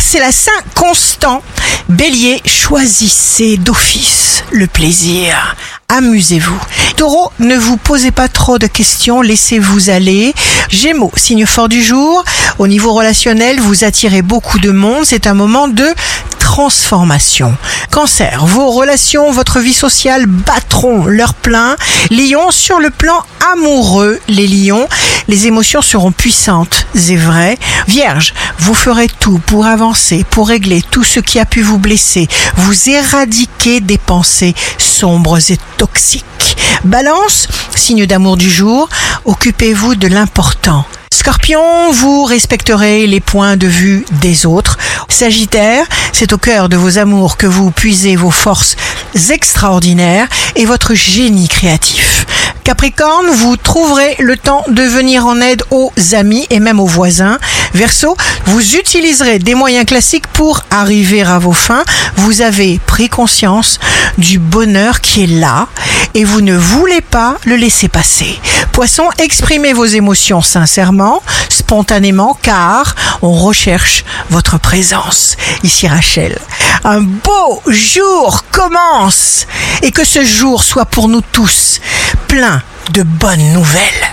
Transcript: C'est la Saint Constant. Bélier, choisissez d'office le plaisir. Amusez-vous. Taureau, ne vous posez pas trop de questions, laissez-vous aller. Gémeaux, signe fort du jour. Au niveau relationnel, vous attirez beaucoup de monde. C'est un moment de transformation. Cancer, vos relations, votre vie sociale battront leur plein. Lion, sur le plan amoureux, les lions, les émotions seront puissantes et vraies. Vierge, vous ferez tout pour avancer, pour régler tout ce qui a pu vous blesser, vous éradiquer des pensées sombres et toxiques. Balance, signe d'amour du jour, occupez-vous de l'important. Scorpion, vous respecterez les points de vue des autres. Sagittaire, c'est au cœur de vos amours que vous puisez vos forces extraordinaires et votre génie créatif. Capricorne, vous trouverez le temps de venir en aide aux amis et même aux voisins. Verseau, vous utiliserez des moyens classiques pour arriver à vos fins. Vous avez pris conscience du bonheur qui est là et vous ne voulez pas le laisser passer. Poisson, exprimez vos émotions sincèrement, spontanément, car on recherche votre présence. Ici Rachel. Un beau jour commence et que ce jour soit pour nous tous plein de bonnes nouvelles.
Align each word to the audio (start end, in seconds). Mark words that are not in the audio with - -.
C'est 0.00 0.18
la 0.18 0.32
Saint 0.32 0.50
Constant. 0.74 1.42
Bélier, 1.88 2.42
choisissez 2.44 3.56
d'office 3.56 4.42
le 4.50 4.66
plaisir. 4.66 5.56
Amusez-vous. 5.88 6.58
Taureau, 6.96 7.30
ne 7.38 7.56
vous 7.56 7.76
posez 7.76 8.10
pas 8.10 8.28
trop 8.28 8.58
de 8.58 8.66
questions, 8.66 9.22
laissez-vous 9.22 9.88
aller. 9.88 10.34
Gémeaux, 10.68 11.12
signe 11.16 11.46
fort 11.46 11.68
du 11.68 11.82
jour. 11.82 12.24
Au 12.58 12.66
niveau 12.66 12.92
relationnel, 12.92 13.60
vous 13.60 13.84
attirez 13.84 14.22
beaucoup 14.22 14.58
de 14.58 14.70
monde. 14.70 15.04
C'est 15.04 15.26
un 15.26 15.34
moment 15.34 15.68
de 15.68 15.86
transformation. 16.48 17.54
Cancer, 17.90 18.46
vos 18.46 18.70
relations, 18.70 19.30
votre 19.30 19.60
vie 19.60 19.74
sociale 19.74 20.24
battront 20.24 21.04
leur 21.04 21.34
plein. 21.34 21.76
Lion, 22.10 22.50
sur 22.50 22.80
le 22.80 22.88
plan 22.88 23.22
amoureux, 23.52 24.18
les 24.28 24.48
lions, 24.48 24.88
les 25.28 25.46
émotions 25.46 25.82
seront 25.82 26.10
puissantes 26.10 26.86
et 27.10 27.16
vraies. 27.16 27.58
Vierge, 27.86 28.32
vous 28.60 28.72
ferez 28.72 29.08
tout 29.08 29.38
pour 29.44 29.66
avancer, 29.66 30.24
pour 30.30 30.48
régler 30.48 30.80
tout 30.80 31.04
ce 31.04 31.20
qui 31.20 31.38
a 31.38 31.44
pu 31.44 31.60
vous 31.60 31.78
blesser, 31.78 32.28
vous 32.56 32.88
éradiquer 32.88 33.80
des 33.80 33.98
pensées 33.98 34.54
sombres 34.78 35.50
et 35.52 35.58
toxiques. 35.76 36.56
Balance, 36.82 37.46
signe 37.76 38.06
d'amour 38.06 38.38
du 38.38 38.50
jour, 38.50 38.88
occupez-vous 39.26 39.96
de 39.96 40.08
l'important. 40.08 40.86
Scorpion, 41.18 41.90
vous 41.90 42.22
respecterez 42.22 43.08
les 43.08 43.18
points 43.18 43.56
de 43.56 43.66
vue 43.66 44.06
des 44.20 44.46
autres. 44.46 44.78
Sagittaire, 45.08 45.84
c'est 46.12 46.32
au 46.32 46.38
cœur 46.38 46.68
de 46.68 46.76
vos 46.76 46.96
amours 46.98 47.36
que 47.36 47.48
vous 47.48 47.72
puisez 47.72 48.14
vos 48.14 48.30
forces 48.30 48.76
extraordinaires 49.28 50.28
et 50.54 50.64
votre 50.64 50.94
génie 50.94 51.48
créatif. 51.48 52.24
Capricorne, 52.62 53.26
vous 53.30 53.56
trouverez 53.56 54.14
le 54.20 54.36
temps 54.36 54.62
de 54.68 54.82
venir 54.82 55.26
en 55.26 55.40
aide 55.40 55.64
aux 55.72 55.92
amis 56.12 56.46
et 56.50 56.60
même 56.60 56.78
aux 56.78 56.86
voisins. 56.86 57.38
Verseau, 57.74 58.16
vous 58.44 58.76
utiliserez 58.76 59.40
des 59.40 59.56
moyens 59.56 59.86
classiques 59.86 60.28
pour 60.28 60.62
arriver 60.70 61.22
à 61.22 61.40
vos 61.40 61.52
fins. 61.52 61.82
Vous 62.14 62.42
avez 62.42 62.78
pris 62.86 63.08
conscience 63.08 63.80
du 64.18 64.38
bonheur 64.38 65.00
qui 65.00 65.24
est 65.24 65.40
là 65.40 65.66
et 66.14 66.24
vous 66.24 66.42
ne 66.42 66.54
voulez 66.56 66.97
pas 67.10 67.36
le 67.44 67.56
laisser 67.56 67.88
passer. 67.88 68.38
Poisson, 68.72 69.08
exprimez 69.18 69.72
vos 69.72 69.84
émotions 69.84 70.40
sincèrement, 70.40 71.22
spontanément, 71.48 72.38
car 72.40 72.94
on 73.22 73.32
recherche 73.32 74.04
votre 74.30 74.58
présence. 74.58 75.36
Ici 75.62 75.88
Rachel. 75.88 76.38
Un 76.84 77.00
beau 77.00 77.62
jour 77.66 78.44
commence 78.50 79.46
et 79.82 79.90
que 79.90 80.04
ce 80.04 80.24
jour 80.24 80.62
soit 80.62 80.86
pour 80.86 81.08
nous 81.08 81.22
tous 81.32 81.80
plein 82.28 82.62
de 82.92 83.02
bonnes 83.02 83.52
nouvelles. 83.52 84.07